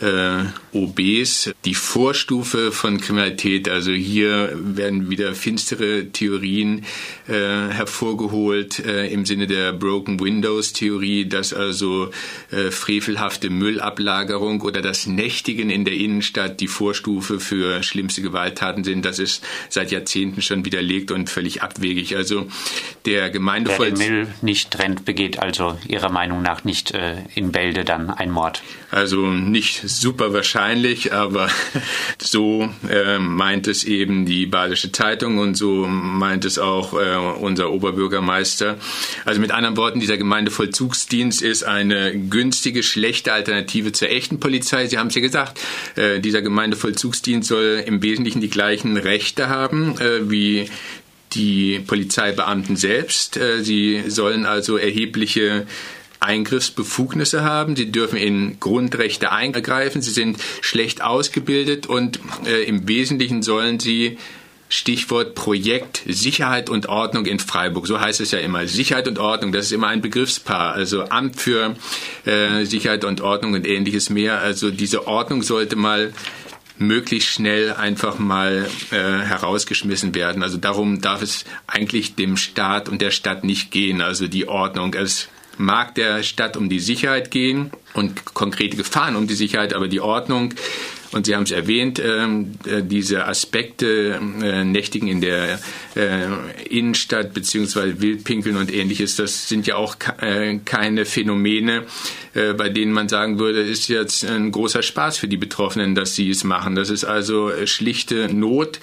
äh, 0.00 0.44
OBs 0.72 1.52
die 1.64 1.74
Vorstufe 1.74 2.72
von 2.72 3.00
Kriminalität. 3.00 3.68
Also 3.68 3.92
hier 3.92 4.52
werden 4.54 5.10
wieder 5.10 5.34
finstere 5.34 6.10
Theorien 6.12 6.84
äh, 7.28 7.32
hervorgeholt 7.32 8.78
äh, 8.80 9.06
im 9.08 9.24
Sinne 9.24 9.46
der 9.46 9.72
Broken 9.72 10.20
Windows 10.20 10.72
Theorie, 10.72 11.26
dass 11.26 11.52
also 11.52 12.10
äh, 12.50 12.70
frevelhafte 12.70 13.50
Müllablagerung 13.50 14.60
oder 14.60 14.82
das 14.82 15.06
Nächtigen 15.06 15.70
in 15.70 15.84
der 15.84 15.94
Innenstadt 15.94 16.60
die 16.60 16.68
Vorstufe 16.68 17.40
für 17.40 17.82
schlimmste 17.82 18.22
Gewalttaten 18.22 18.84
sind. 18.84 19.04
Das 19.04 19.18
ist 19.18 19.42
seit 19.68 19.90
Jahrzehnten 19.90 20.42
schon 20.42 20.64
widerlegt 20.64 21.10
und 21.10 21.30
völlig 21.30 21.62
abwegig. 21.62 22.16
Also 22.16 22.48
der 23.06 23.30
Gemeindevoll... 23.30 23.92
Wer 23.92 24.06
den 24.06 24.14
Müll 24.14 24.26
nicht 24.42 24.70
trennt, 24.70 25.04
begeht 25.04 25.38
also 25.38 25.78
Ihrer 25.88 26.10
Meinung 26.10 26.42
nach 26.42 26.64
nicht 26.64 26.92
äh, 26.92 27.16
in 27.34 27.52
Bälde 27.52 27.84
dann 27.84 28.10
ein 28.10 28.30
Mord. 28.30 28.62
Also 28.90 29.26
nicht 29.26 29.85
super 29.86 30.32
wahrscheinlich, 30.32 31.12
aber 31.12 31.48
so 32.18 32.68
äh, 32.88 33.18
meint 33.18 33.66
es 33.66 33.84
eben 33.84 34.26
die 34.26 34.46
Badische 34.46 34.92
Zeitung 34.92 35.38
und 35.38 35.56
so 35.56 35.86
meint 35.86 36.44
es 36.44 36.58
auch 36.58 36.94
äh, 36.94 37.16
unser 37.40 37.70
Oberbürgermeister. 37.70 38.78
Also 39.24 39.40
mit 39.40 39.50
anderen 39.50 39.76
Worten, 39.76 40.00
dieser 40.00 40.16
Gemeindevollzugsdienst 40.16 41.42
ist 41.42 41.64
eine 41.64 42.16
günstige, 42.16 42.82
schlechte 42.82 43.32
Alternative 43.32 43.92
zur 43.92 44.10
echten 44.10 44.40
Polizei. 44.40 44.86
Sie 44.86 44.98
haben 44.98 45.08
es 45.08 45.14
ja 45.14 45.20
gesagt, 45.20 45.60
äh, 45.96 46.20
dieser 46.20 46.42
Gemeindevollzugsdienst 46.42 47.48
soll 47.48 47.82
im 47.86 48.02
Wesentlichen 48.02 48.40
die 48.40 48.50
gleichen 48.50 48.96
Rechte 48.96 49.48
haben 49.48 49.98
äh, 49.98 50.30
wie 50.30 50.68
die 51.32 51.80
Polizeibeamten 51.86 52.76
selbst. 52.76 53.36
Äh, 53.36 53.62
sie 53.62 54.04
sollen 54.08 54.46
also 54.46 54.76
erhebliche 54.76 55.66
Eingriffsbefugnisse 56.20 57.42
haben. 57.42 57.76
Sie 57.76 57.90
dürfen 57.90 58.16
in 58.16 58.58
Grundrechte 58.60 59.32
eingreifen. 59.32 60.02
Sie 60.02 60.10
sind 60.10 60.38
schlecht 60.60 61.02
ausgebildet 61.02 61.86
und 61.86 62.20
äh, 62.46 62.64
im 62.64 62.88
Wesentlichen 62.88 63.42
sollen 63.42 63.80
sie 63.80 64.18
Stichwort 64.68 65.34
Projekt 65.34 66.02
Sicherheit 66.06 66.68
und 66.70 66.88
Ordnung 66.88 67.26
in 67.26 67.38
Freiburg. 67.38 67.86
So 67.86 68.00
heißt 68.00 68.20
es 68.20 68.32
ja 68.32 68.40
immer. 68.40 68.66
Sicherheit 68.66 69.06
und 69.06 69.18
Ordnung, 69.18 69.52
das 69.52 69.66
ist 69.66 69.72
immer 69.72 69.88
ein 69.88 70.00
Begriffspaar. 70.00 70.72
Also 70.72 71.04
Amt 71.04 71.40
für 71.40 71.76
äh, 72.24 72.64
Sicherheit 72.64 73.04
und 73.04 73.20
Ordnung 73.20 73.54
und 73.54 73.66
ähnliches 73.66 74.10
mehr. 74.10 74.40
Also 74.40 74.70
diese 74.70 75.06
Ordnung 75.06 75.42
sollte 75.42 75.76
mal 75.76 76.12
möglichst 76.78 77.30
schnell 77.30 77.72
einfach 77.72 78.18
mal 78.18 78.68
äh, 78.90 78.96
herausgeschmissen 78.96 80.14
werden. 80.14 80.42
Also 80.42 80.58
darum 80.58 81.00
darf 81.00 81.22
es 81.22 81.44
eigentlich 81.66 82.16
dem 82.16 82.36
Staat 82.36 82.88
und 82.88 83.00
der 83.00 83.12
Stadt 83.12 83.44
nicht 83.44 83.70
gehen. 83.70 84.02
Also 84.02 84.26
die 84.26 84.48
Ordnung. 84.48 84.94
Es 84.94 85.28
mag 85.58 85.94
der 85.94 86.22
Stadt 86.22 86.56
um 86.56 86.68
die 86.68 86.80
Sicherheit 86.80 87.30
gehen 87.30 87.70
und 87.94 88.24
konkrete 88.34 88.76
Gefahren 88.76 89.16
um 89.16 89.26
die 89.26 89.34
Sicherheit, 89.34 89.74
aber 89.74 89.88
die 89.88 90.00
Ordnung 90.00 90.54
und 91.16 91.24
Sie 91.24 91.34
haben 91.34 91.44
es 91.44 91.50
erwähnt, 91.50 91.98
ähm, 91.98 92.52
äh, 92.66 92.82
diese 92.82 93.26
Aspekte, 93.26 94.20
äh, 94.42 94.64
Nächtigen 94.64 95.08
in 95.08 95.22
der 95.22 95.58
äh, 95.94 96.26
Innenstadt 96.68 97.32
beziehungsweise 97.32 98.02
Wildpinkeln 98.02 98.56
und 98.56 98.72
ähnliches, 98.72 99.16
das 99.16 99.48
sind 99.48 99.66
ja 99.66 99.76
auch 99.76 99.96
äh, 100.20 100.58
keine 100.64 101.06
Phänomene, 101.06 101.84
äh, 102.34 102.52
bei 102.52 102.68
denen 102.68 102.92
man 102.92 103.08
sagen 103.08 103.38
würde, 103.38 103.62
ist 103.62 103.88
jetzt 103.88 104.24
ein 104.24 104.52
großer 104.52 104.82
Spaß 104.82 105.16
für 105.16 105.28
die 105.28 105.38
Betroffenen, 105.38 105.94
dass 105.94 106.14
sie 106.14 106.28
es 106.28 106.44
machen. 106.44 106.74
Das 106.74 106.90
ist 106.90 107.04
also 107.04 107.50
schlichte 107.64 108.28
Not 108.32 108.78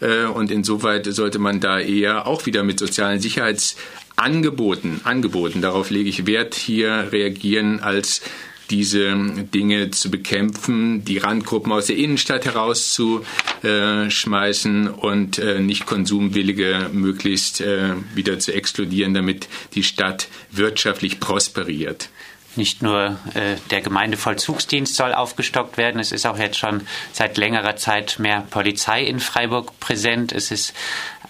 äh, 0.00 0.24
und 0.24 0.50
insoweit 0.50 1.06
sollte 1.06 1.38
man 1.38 1.60
da 1.60 1.80
eher 1.80 2.26
auch 2.26 2.44
wieder 2.44 2.64
mit 2.64 2.78
sozialen 2.78 3.20
Sicherheits 3.20 3.76
Angeboten, 4.16 5.00
Angeboten, 5.04 5.62
darauf 5.62 5.90
lege 5.90 6.08
ich 6.08 6.26
Wert, 6.26 6.56
hier 6.56 7.08
reagieren, 7.12 7.78
als 7.80 8.20
diese 8.70 9.14
Dinge 9.54 9.90
zu 9.90 10.10
bekämpfen, 10.10 11.04
die 11.04 11.18
Randgruppen 11.18 11.72
aus 11.72 11.86
der 11.86 11.96
Innenstadt 11.96 12.44
herauszuschmeißen 12.44 14.88
und 14.88 15.38
äh, 15.38 15.60
nicht 15.60 15.86
Konsumwillige 15.86 16.90
möglichst 16.92 17.60
äh, 17.60 17.94
wieder 18.14 18.38
zu 18.38 18.52
exkludieren, 18.52 19.14
damit 19.14 19.48
die 19.74 19.82
Stadt 19.82 20.28
wirtschaftlich 20.50 21.18
prosperiert. 21.20 22.10
Nicht 22.56 22.82
nur 22.82 23.18
äh, 23.34 23.56
der 23.70 23.82
Gemeindevollzugsdienst 23.82 24.96
soll 24.96 25.12
aufgestockt 25.12 25.76
werden, 25.76 26.00
es 26.00 26.12
ist 26.12 26.26
auch 26.26 26.38
jetzt 26.38 26.58
schon 26.58 26.80
seit 27.12 27.36
längerer 27.36 27.76
Zeit 27.76 28.18
mehr 28.18 28.46
Polizei 28.50 29.04
in 29.04 29.20
Freiburg 29.20 29.78
präsent. 29.78 30.32
Es 30.32 30.50
ist 30.50 30.72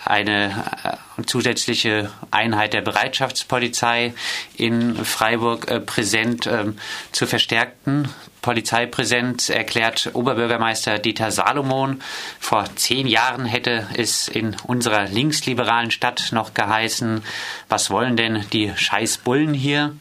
eine 0.04 0.64
äh, 0.84 0.96
zusätzliche 1.26 2.10
Einheit 2.30 2.72
der 2.72 2.82
Bereitschaftspolizei 2.82 4.14
in 4.56 4.96
Freiburg 5.04 5.70
äh, 5.70 5.80
präsent 5.80 6.46
ähm, 6.46 6.78
zur 7.12 7.28
verstärkten 7.28 8.08
Polizeipräsenz 8.42 9.50
erklärt 9.50 10.10
Oberbürgermeister 10.14 10.98
Dieter 10.98 11.30
Salomon. 11.30 12.00
Vor 12.38 12.64
zehn 12.76 13.06
Jahren 13.06 13.44
hätte 13.44 13.86
es 13.94 14.28
in 14.28 14.56
unserer 14.66 15.06
linksliberalen 15.06 15.90
Stadt 15.90 16.28
noch 16.32 16.54
geheißen, 16.54 17.22
was 17.68 17.90
wollen 17.90 18.16
denn 18.16 18.44
die 18.52 18.72
Scheißbullen 18.74 19.54
hier? 19.54 19.96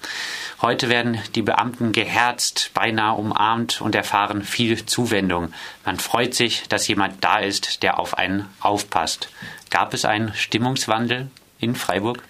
Heute 0.59 0.89
werden 0.89 1.19
die 1.35 1.43
Beamten 1.43 1.91
geherzt, 1.91 2.71
beinahe 2.73 3.15
umarmt 3.15 3.79
und 3.79 3.93
erfahren 3.93 4.41
viel 4.41 4.87
Zuwendung. 4.87 5.53
Man 5.85 5.99
freut 5.99 6.33
sich, 6.33 6.63
dass 6.67 6.87
jemand 6.87 7.23
da 7.23 7.37
ist, 7.37 7.83
der 7.83 7.99
auf 7.99 8.17
einen 8.17 8.47
aufpasst. 8.59 9.29
Gab 9.69 9.93
es 9.93 10.03
einen 10.03 10.33
Stimmungswandel 10.33 11.29
in 11.59 11.75
Freiburg? 11.75 12.23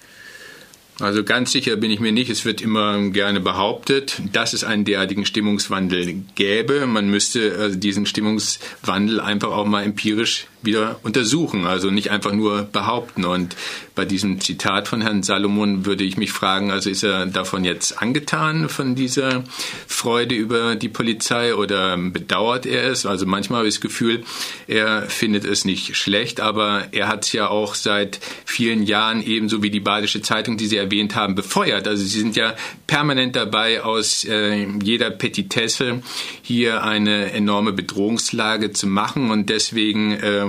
Also 1.00 1.24
ganz 1.24 1.52
sicher 1.52 1.76
bin 1.76 1.92
ich 1.92 2.00
mir 2.00 2.12
nicht. 2.12 2.30
Es 2.30 2.44
wird 2.44 2.60
immer 2.60 3.00
gerne 3.12 3.40
behauptet, 3.40 4.20
dass 4.34 4.54
es 4.54 4.64
einen 4.64 4.84
derartigen 4.84 5.26
Stimmungswandel 5.26 6.24
gäbe. 6.36 6.86
Man 6.88 7.10
müsste 7.10 7.56
also 7.58 7.78
diesen 7.78 8.06
Stimmungswandel 8.06 9.22
einfach 9.22 9.52
auch 9.52 9.66
mal 9.66 9.84
empirisch 9.84 10.48
wieder 10.62 11.00
untersuchen, 11.04 11.66
also 11.66 11.92
nicht 11.92 12.12
einfach 12.12 12.34
nur 12.34 12.64
behaupten. 12.64 13.26
Und 13.26 13.56
bei 13.96 14.06
diesem 14.06 14.42
Zitat 14.42 14.88
von 14.88 15.02
Herrn 15.02 15.24
Salomon 15.24 15.86
würde 15.86 16.04
ich 16.04 16.18
mich 16.18 16.32
fragen, 16.32 16.72
also 16.72 16.90
ist 16.90 17.04
er 17.04 17.26
davon 17.26 17.64
jetzt 17.64 18.02
angetan, 18.02 18.70
von 18.70 18.96
dieser 18.96 19.44
Freude 19.88 20.36
über 20.36 20.76
die 20.76 20.90
Polizei 20.90 21.56
oder 21.56 21.98
bedauert 21.98 22.66
er 22.66 22.86
es? 22.86 23.06
Also 23.06 23.26
manchmal 23.26 23.60
habe 23.60 23.68
ich 23.68 23.76
das 23.76 23.82
Gefühl, 23.82 24.24
er 24.68 25.04
findet 25.04 25.46
es 25.46 25.66
nicht 25.66 25.96
schlecht, 25.96 26.40
aber 26.40 26.88
er 26.92 27.08
hat 27.08 27.26
es 27.26 27.34
ja 27.34 27.48
auch 27.48 27.76
seit 27.76 28.20
vielen 28.46 28.84
Jahren 28.84 29.24
ebenso 29.24 29.64
wie 29.64 29.70
die 29.70 29.80
Badische 29.80 30.22
Zeitung, 30.22 30.58
die 30.58 30.68
Sie 30.68 30.78
erwähnt 30.78 31.16
haben, 31.16 31.36
befeuert. 31.36 31.88
Also 31.88 32.04
Sie 32.04 32.20
sind 32.20 32.36
ja 32.36 32.56
permanent 32.88 33.36
dabei, 33.36 33.84
aus 33.84 34.26
äh, 34.26 34.68
jeder 34.82 35.12
Petitesse 35.12 36.02
hier 36.42 36.84
eine 36.84 37.32
enorme 37.32 37.74
Bedrohungslage 37.74 38.72
zu 38.72 38.88
machen 38.88 39.32
und 39.32 39.50
deswegen 39.50 40.12
äh, 40.14 40.47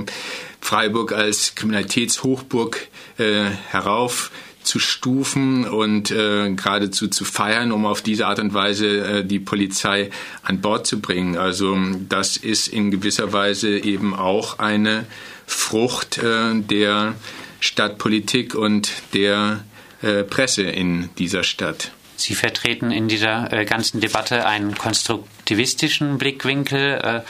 Freiburg 0.61 1.13
als 1.13 1.55
Kriminalitätshochburg 1.55 2.89
äh, 3.19 3.45
herauf 3.71 4.31
zu 4.63 4.79
stufen 4.79 5.67
und 5.67 6.11
äh, 6.11 6.51
geradezu 6.51 7.09
zu 7.09 7.25
feiern, 7.25 7.73
um 7.73 7.87
auf 7.87 8.03
diese 8.03 8.27
Art 8.27 8.39
und 8.39 8.53
Weise 8.53 8.99
äh, 8.99 9.25
die 9.25 9.39
Polizei 9.39 10.11
an 10.43 10.61
Bord 10.61 10.87
zu 10.87 11.01
bringen. 11.01 11.39
Also 11.39 11.77
das 12.09 12.37
ist 12.37 12.69
in 12.69 12.91
gewisser 12.91 13.33
Weise 13.33 13.79
eben 13.79 14.15
auch 14.15 14.59
eine 14.59 15.07
Frucht 15.47 16.19
äh, 16.19 16.55
der 16.55 17.15
Stadtpolitik 17.61 18.55
und 18.55 18.91
der 19.15 19.65
äh, 20.03 20.23
Presse 20.25 20.63
in 20.65 21.09
dieser 21.17 21.45
Stadt. 21.45 21.91
Sie 22.17 22.35
vertreten 22.35 22.91
in 22.91 23.09
dieser 23.09 23.53
äh, 23.53 23.65
ganzen 23.65 24.01
Debatte 24.01 24.45
einen 24.45 24.77
konstruktivistischen 24.77 26.19
Blickwinkel, 26.19 27.01
äh, 27.03 27.21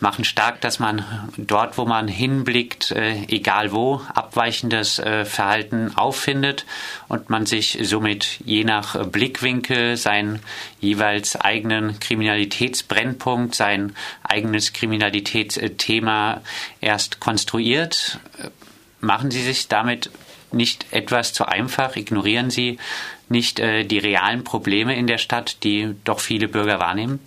machen 0.00 0.24
stark, 0.24 0.60
dass 0.60 0.78
man 0.78 1.04
dort, 1.36 1.78
wo 1.78 1.86
man 1.86 2.08
hinblickt, 2.08 2.90
äh, 2.90 3.24
egal 3.28 3.72
wo, 3.72 4.02
abweichendes 4.14 4.98
äh, 4.98 5.24
Verhalten 5.24 5.96
auffindet 5.96 6.66
und 7.08 7.30
man 7.30 7.46
sich 7.46 7.78
somit 7.82 8.40
je 8.44 8.64
nach 8.64 9.06
Blickwinkel 9.06 9.96
seinen 9.96 10.40
jeweils 10.80 11.36
eigenen 11.36 11.98
Kriminalitätsbrennpunkt, 11.98 13.54
sein 13.54 13.94
eigenes 14.22 14.72
Kriminalitätsthema 14.72 16.42
erst 16.80 17.20
konstruiert. 17.20 18.18
Machen 19.00 19.30
Sie 19.30 19.42
sich 19.42 19.68
damit 19.68 20.10
nicht 20.52 20.86
etwas 20.90 21.32
zu 21.32 21.46
einfach? 21.46 21.96
Ignorieren 21.96 22.50
Sie 22.50 22.78
nicht 23.28 23.60
äh, 23.60 23.84
die 23.84 23.98
realen 23.98 24.44
Probleme 24.44 24.96
in 24.96 25.06
der 25.06 25.18
Stadt, 25.18 25.64
die 25.64 25.94
doch 26.04 26.20
viele 26.20 26.48
Bürger 26.48 26.78
wahrnehmen? 26.80 27.20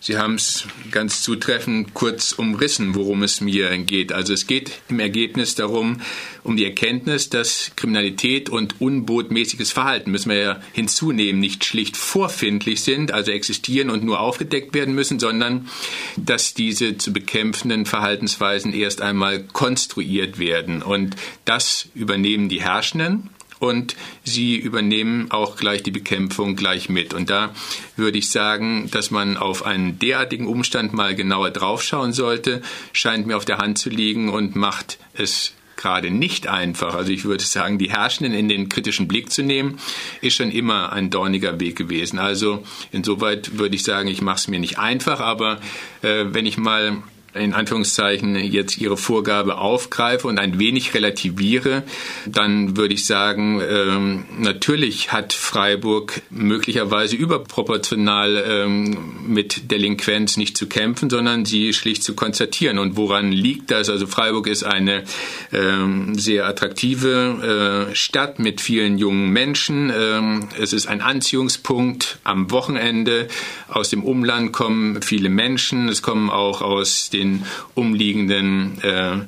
Sie 0.00 0.16
haben 0.16 0.36
es 0.36 0.64
ganz 0.92 1.22
zutreffend 1.22 1.92
kurz 1.92 2.32
umrissen, 2.32 2.94
worum 2.94 3.24
es 3.24 3.40
mir 3.40 3.76
geht. 3.78 4.12
Also 4.12 4.32
es 4.32 4.46
geht 4.46 4.80
im 4.88 5.00
Ergebnis 5.00 5.56
darum, 5.56 6.00
um 6.44 6.56
die 6.56 6.64
Erkenntnis, 6.64 7.30
dass 7.30 7.72
Kriminalität 7.74 8.48
und 8.48 8.80
unbotmäßiges 8.80 9.72
Verhalten, 9.72 10.12
müssen 10.12 10.30
wir 10.30 10.38
ja 10.38 10.62
hinzunehmen, 10.72 11.40
nicht 11.40 11.64
schlicht 11.64 11.96
vorfindlich 11.96 12.82
sind, 12.82 13.10
also 13.12 13.32
existieren 13.32 13.90
und 13.90 14.04
nur 14.04 14.20
aufgedeckt 14.20 14.72
werden 14.72 14.94
müssen, 14.94 15.18
sondern 15.18 15.68
dass 16.16 16.54
diese 16.54 16.96
zu 16.96 17.12
bekämpfenden 17.12 17.84
Verhaltensweisen 17.84 18.72
erst 18.72 19.02
einmal 19.02 19.42
konstruiert 19.42 20.38
werden. 20.38 20.82
Und 20.82 21.16
das 21.44 21.88
übernehmen 21.94 22.48
die 22.48 22.62
Herrschenden 22.62 23.30
und 23.58 23.96
sie 24.24 24.56
übernehmen 24.56 25.30
auch 25.30 25.56
gleich 25.56 25.82
die 25.82 25.90
Bekämpfung 25.90 26.56
gleich 26.56 26.88
mit. 26.88 27.14
Und 27.14 27.30
da 27.30 27.54
würde 27.96 28.18
ich 28.18 28.30
sagen, 28.30 28.88
dass 28.90 29.10
man 29.10 29.36
auf 29.36 29.64
einen 29.64 29.98
derartigen 29.98 30.46
Umstand 30.46 30.92
mal 30.92 31.14
genauer 31.14 31.50
draufschauen 31.50 32.12
sollte, 32.12 32.62
scheint 32.92 33.26
mir 33.26 33.36
auf 33.36 33.44
der 33.44 33.58
Hand 33.58 33.78
zu 33.78 33.90
liegen 33.90 34.28
und 34.28 34.56
macht 34.56 34.98
es 35.14 35.54
gerade 35.78 36.10
nicht 36.10 36.48
einfach. 36.48 36.94
Also 36.94 37.12
ich 37.12 37.24
würde 37.24 37.44
sagen, 37.44 37.78
die 37.78 37.90
Herrschenden 37.90 38.34
in 38.34 38.48
den 38.48 38.68
kritischen 38.68 39.08
Blick 39.08 39.30
zu 39.30 39.42
nehmen, 39.42 39.78
ist 40.20 40.34
schon 40.34 40.50
immer 40.50 40.92
ein 40.92 41.08
dorniger 41.08 41.58
Weg 41.60 41.76
gewesen. 41.76 42.18
Also 42.18 42.64
insoweit 42.90 43.58
würde 43.58 43.76
ich 43.76 43.84
sagen, 43.84 44.08
ich 44.08 44.20
mache 44.20 44.36
es 44.36 44.48
mir 44.48 44.58
nicht 44.58 44.78
einfach, 44.78 45.20
aber 45.20 45.60
äh, 46.02 46.26
wenn 46.28 46.44
ich 46.44 46.58
mal 46.58 47.02
in 47.34 47.52
Anführungszeichen 47.52 48.36
jetzt 48.36 48.78
Ihre 48.78 48.96
Vorgabe 48.96 49.58
aufgreife 49.58 50.28
und 50.28 50.38
ein 50.38 50.58
wenig 50.58 50.94
relativiere, 50.94 51.82
dann 52.26 52.76
würde 52.76 52.94
ich 52.94 53.04
sagen, 53.04 53.60
ähm, 53.68 54.24
natürlich 54.38 55.12
hat 55.12 55.32
Freiburg 55.32 56.22
möglicherweise 56.30 57.16
überproportional 57.16 58.42
ähm, 58.46 58.98
mit 59.26 59.70
Delinquenz 59.70 60.36
nicht 60.36 60.56
zu 60.56 60.66
kämpfen, 60.66 61.10
sondern 61.10 61.44
sie 61.44 61.72
schlicht 61.72 62.02
zu 62.02 62.14
konstatieren. 62.14 62.78
Und 62.78 62.96
woran 62.96 63.30
liegt 63.30 63.70
das? 63.70 63.90
Also 63.90 64.06
Freiburg 64.06 64.46
ist 64.46 64.64
eine 64.64 65.04
ähm, 65.52 66.18
sehr 66.18 66.46
attraktive 66.46 67.88
äh, 67.90 67.94
Stadt 67.94 68.38
mit 68.38 68.60
vielen 68.60 68.96
jungen 68.96 69.30
Menschen. 69.30 69.92
Ähm, 69.94 70.48
es 70.58 70.72
ist 70.72 70.86
ein 70.86 71.02
Anziehungspunkt 71.02 72.18
am 72.24 72.50
Wochenende. 72.50 73.28
Aus 73.68 73.90
dem 73.90 74.02
Umland 74.02 74.52
kommen 74.52 75.02
viele 75.02 75.28
Menschen. 75.28 75.88
Es 75.88 76.00
kommen 76.00 76.30
auch 76.30 76.62
aus 76.62 77.10
den 77.10 77.17
den 77.18 77.44
umliegenden 77.74 78.80
äh, 78.82 79.18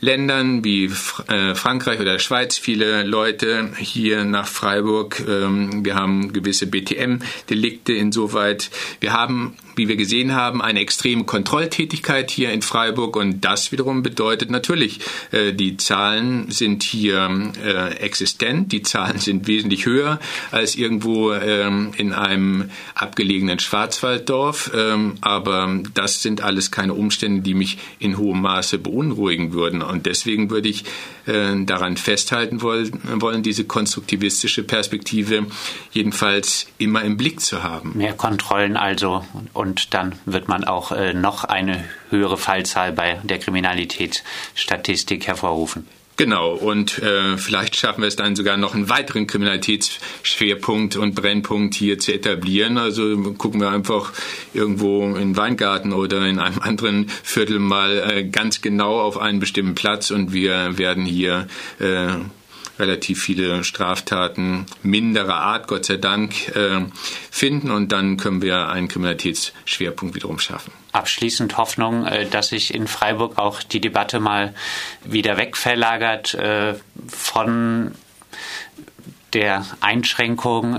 Ländern 0.00 0.64
wie 0.64 0.90
äh, 1.28 1.54
Frankreich 1.54 2.00
oder 2.00 2.18
Schweiz 2.18 2.58
viele 2.58 3.04
Leute 3.04 3.70
hier 3.78 4.24
nach 4.24 4.48
Freiburg. 4.48 5.22
Ähm, 5.28 5.84
wir 5.84 5.94
haben 5.94 6.32
gewisse 6.32 6.66
BTM-Delikte 6.66 7.92
insoweit. 7.92 8.70
Wir 8.98 9.12
haben 9.12 9.56
wie 9.76 9.88
wir 9.88 9.96
gesehen 9.96 10.34
haben, 10.34 10.62
eine 10.62 10.80
extreme 10.80 11.24
Kontrolltätigkeit 11.24 12.30
hier 12.30 12.52
in 12.52 12.62
Freiburg. 12.62 13.16
Und 13.16 13.44
das 13.44 13.72
wiederum 13.72 14.02
bedeutet 14.02 14.50
natürlich, 14.50 15.00
äh, 15.30 15.52
die 15.52 15.76
Zahlen 15.76 16.50
sind 16.50 16.82
hier 16.82 17.52
äh, 17.64 17.96
existent, 17.96 18.72
die 18.72 18.82
Zahlen 18.82 19.18
sind 19.18 19.46
wesentlich 19.46 19.86
höher 19.86 20.20
als 20.50 20.76
irgendwo 20.76 21.32
ähm, 21.32 21.92
in 21.96 22.12
einem 22.12 22.70
abgelegenen 22.94 23.58
Schwarzwalddorf, 23.58 24.70
ähm, 24.74 25.14
aber 25.20 25.80
das 25.94 26.22
sind 26.22 26.42
alles 26.42 26.70
keine 26.70 26.94
Umstände, 26.94 27.42
die 27.42 27.54
mich 27.54 27.78
in 27.98 28.18
hohem 28.18 28.42
Maße 28.42 28.78
beunruhigen 28.78 29.52
würden. 29.52 29.82
Und 29.82 30.06
deswegen 30.06 30.50
würde 30.50 30.68
ich 30.68 30.84
äh, 31.26 31.64
daran 31.64 31.96
festhalten 31.96 32.62
wollen, 32.62 33.42
diese 33.42 33.64
konstruktivistische 33.64 34.62
Perspektive 34.62 35.46
jedenfalls 35.92 36.66
immer 36.78 37.02
im 37.02 37.16
Blick 37.16 37.40
zu 37.40 37.62
haben. 37.62 37.92
Mehr 37.96 38.14
Kontrollen 38.14 38.76
also 38.76 39.24
und 39.62 39.94
dann 39.94 40.16
wird 40.26 40.48
man 40.48 40.64
auch 40.64 40.90
äh, 40.90 41.14
noch 41.14 41.44
eine 41.44 41.84
höhere 42.10 42.36
Fallzahl 42.36 42.90
bei 42.90 43.20
der 43.22 43.38
Kriminalitätsstatistik 43.38 45.28
hervorrufen. 45.28 45.86
Genau, 46.16 46.52
und 46.52 46.98
äh, 46.98 47.38
vielleicht 47.38 47.76
schaffen 47.76 48.02
wir 48.02 48.08
es 48.08 48.16
dann 48.16 48.34
sogar 48.34 48.56
noch 48.56 48.74
einen 48.74 48.90
weiteren 48.90 49.28
Kriminalitätsschwerpunkt 49.28 50.96
und 50.96 51.14
Brennpunkt 51.14 51.74
hier 51.74 52.00
zu 52.00 52.12
etablieren. 52.12 52.76
Also 52.76 53.16
gucken 53.38 53.60
wir 53.60 53.70
einfach 53.70 54.12
irgendwo 54.52 55.14
in 55.14 55.36
Weingarten 55.36 55.92
oder 55.92 56.26
in 56.26 56.40
einem 56.40 56.58
anderen 56.58 57.08
Viertel 57.22 57.60
mal 57.60 58.10
äh, 58.10 58.24
ganz 58.24 58.62
genau 58.62 59.00
auf 59.00 59.16
einen 59.16 59.38
bestimmten 59.38 59.76
Platz 59.76 60.10
und 60.10 60.32
wir 60.32 60.76
werden 60.76 61.06
hier 61.06 61.46
äh, 61.78 62.08
relativ 62.78 63.22
viele 63.22 63.64
Straftaten 63.64 64.66
minderer 64.82 65.36
Art, 65.36 65.68
Gott 65.68 65.84
sei 65.84 65.96
Dank, 65.96 66.48
äh, 66.56 66.80
finden 67.30 67.70
und 67.70 67.92
dann 67.92 68.16
können 68.16 68.42
wir 68.42 68.68
einen 68.68 68.88
Kriminalitätsschwerpunkt 68.88 70.14
wiederum 70.14 70.38
schaffen. 70.38 70.72
Abschließend 70.92 71.56
Hoffnung, 71.56 72.06
äh, 72.06 72.26
dass 72.26 72.48
sich 72.48 72.74
in 72.74 72.86
Freiburg 72.86 73.38
auch 73.38 73.62
die 73.62 73.80
Debatte 73.80 74.20
mal 74.20 74.54
wieder 75.04 75.36
wegverlagert 75.36 76.34
äh, 76.34 76.74
von 77.08 77.92
der 79.32 79.64
Einschränkung 79.80 80.78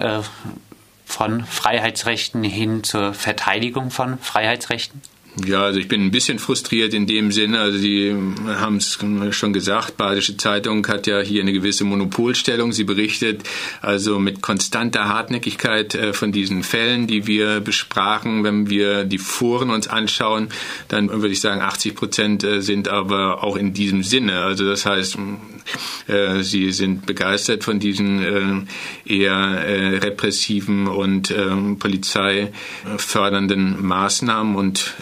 von 1.05 1.43
Freiheitsrechten 1.43 2.43
hin 2.43 2.83
zur 2.83 3.15
Verteidigung 3.15 3.89
von 3.89 4.19
Freiheitsrechten? 4.19 5.01
Ja, 5.47 5.63
also 5.63 5.79
ich 5.79 5.87
bin 5.87 6.05
ein 6.05 6.11
bisschen 6.11 6.37
frustriert 6.37 6.93
in 6.93 7.07
dem 7.07 7.31
Sinne. 7.31 7.59
Also 7.59 7.79
Sie 7.79 8.15
haben 8.45 8.77
es 8.77 8.99
schon 9.31 9.51
gesagt, 9.51 9.97
Badische 9.97 10.37
Zeitung 10.37 10.87
hat 10.87 11.07
ja 11.07 11.21
hier 11.21 11.41
eine 11.41 11.53
gewisse 11.53 11.85
Monopolstellung. 11.85 12.71
Sie 12.71 12.83
berichtet 12.83 13.41
also 13.81 14.19
mit 14.19 14.43
konstanter 14.43 15.09
Hartnäckigkeit 15.09 15.95
äh, 15.95 16.13
von 16.13 16.31
diesen 16.31 16.61
Fällen, 16.61 17.07
die 17.07 17.25
wir 17.25 17.61
besprachen. 17.61 18.43
Wenn 18.43 18.69
wir 18.69 19.05
die 19.05 19.17
Foren 19.17 19.71
uns 19.71 19.87
anschauen, 19.87 20.49
dann 20.87 21.09
würde 21.09 21.29
ich 21.29 21.41
sagen, 21.41 21.61
80 21.61 21.95
Prozent 21.95 22.43
äh, 22.43 22.61
sind 22.61 22.87
aber 22.87 23.43
auch 23.43 23.55
in 23.55 23.73
diesem 23.73 24.03
Sinne. 24.03 24.41
Also 24.41 24.65
das 24.65 24.85
heißt, 24.85 25.17
äh, 26.09 26.43
sie 26.43 26.71
sind 26.71 27.07
begeistert 27.07 27.63
von 27.63 27.79
diesen 27.79 28.67
eher 29.05 30.03
repressiven 30.03 30.87
und 30.87 31.31
ähm, 31.31 31.79
polizeifördernden 31.79 33.83
Maßnahmen 33.83 34.55
und 34.55 34.93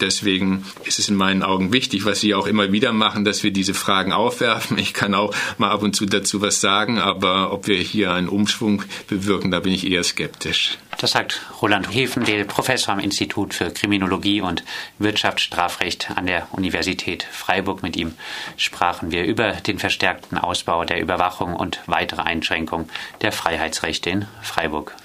deswegen 0.00 0.64
ist 0.84 0.98
es 0.98 1.08
in 1.08 1.16
meinen 1.16 1.42
Augen 1.42 1.72
wichtig, 1.72 2.04
was 2.04 2.20
Sie 2.20 2.34
auch 2.34 2.46
immer 2.46 2.72
wieder 2.72 2.92
machen, 2.92 3.24
dass 3.24 3.42
wir 3.42 3.52
diese 3.52 3.74
Fragen 3.74 4.12
aufwerfen. 4.12 4.78
Ich 4.78 4.94
kann 4.94 5.14
auch 5.14 5.34
mal 5.58 5.70
ab 5.70 5.82
und 5.82 5.94
zu 5.94 6.06
dazu 6.06 6.40
was 6.40 6.60
sagen, 6.60 6.98
aber 6.98 7.52
ob 7.52 7.66
wir 7.66 7.76
hier 7.76 8.12
einen 8.12 8.28
Umschwung 8.28 8.82
bewirken, 9.08 9.50
da 9.50 9.60
bin 9.60 9.72
ich 9.72 9.90
eher 9.90 10.04
skeptisch. 10.04 10.78
Das 10.98 11.10
sagt 11.10 11.42
Roland 11.60 11.94
Hefendel, 11.94 12.46
Professor 12.46 12.94
am 12.94 13.00
Institut 13.00 13.52
für 13.52 13.70
Kriminologie 13.70 14.40
und 14.40 14.64
Wirtschaftsstrafrecht 14.98 16.12
an 16.16 16.24
der 16.24 16.48
Universität 16.52 17.22
Freiburg. 17.30 17.82
Mit 17.82 17.96
ihm 17.96 18.14
sprachen 18.56 19.10
wir 19.10 19.24
über 19.24 19.52
den 19.52 19.78
verstärkten 19.78 20.38
Ausbau 20.38 20.86
der 20.86 21.00
Überwachung 21.00 21.54
und 21.54 21.80
weitere 21.86 22.22
Einschränkungen 22.22 22.88
der 23.20 23.32
Freiheitsrechte 23.32 24.08
in 24.08 24.26
Freiburg. 24.40 24.96